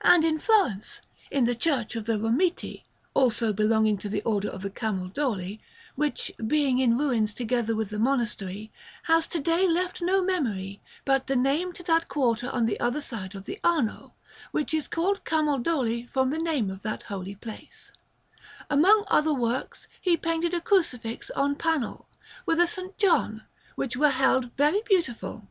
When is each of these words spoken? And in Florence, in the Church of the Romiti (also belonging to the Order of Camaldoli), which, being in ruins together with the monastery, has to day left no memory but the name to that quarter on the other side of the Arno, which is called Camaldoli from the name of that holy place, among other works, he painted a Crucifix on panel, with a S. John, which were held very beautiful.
And 0.00 0.24
in 0.24 0.40
Florence, 0.40 1.00
in 1.30 1.44
the 1.44 1.54
Church 1.54 1.94
of 1.94 2.06
the 2.06 2.14
Romiti 2.14 2.82
(also 3.14 3.52
belonging 3.52 3.96
to 3.98 4.08
the 4.08 4.20
Order 4.22 4.48
of 4.50 4.62
Camaldoli), 4.74 5.60
which, 5.94 6.32
being 6.44 6.80
in 6.80 6.98
ruins 6.98 7.32
together 7.34 7.76
with 7.76 7.90
the 7.90 8.00
monastery, 8.00 8.72
has 9.04 9.28
to 9.28 9.38
day 9.38 9.68
left 9.68 10.02
no 10.02 10.24
memory 10.24 10.82
but 11.04 11.28
the 11.28 11.36
name 11.36 11.72
to 11.74 11.84
that 11.84 12.08
quarter 12.08 12.50
on 12.50 12.66
the 12.66 12.80
other 12.80 13.00
side 13.00 13.36
of 13.36 13.44
the 13.44 13.60
Arno, 13.62 14.12
which 14.50 14.74
is 14.74 14.88
called 14.88 15.24
Camaldoli 15.24 16.08
from 16.10 16.30
the 16.30 16.38
name 16.42 16.68
of 16.68 16.82
that 16.82 17.04
holy 17.04 17.36
place, 17.36 17.92
among 18.68 19.04
other 19.06 19.32
works, 19.32 19.86
he 20.00 20.16
painted 20.16 20.52
a 20.52 20.60
Crucifix 20.60 21.30
on 21.36 21.54
panel, 21.54 22.08
with 22.44 22.58
a 22.58 22.62
S. 22.62 22.80
John, 22.96 23.44
which 23.76 23.96
were 23.96 24.10
held 24.10 24.50
very 24.56 24.82
beautiful. 24.84 25.46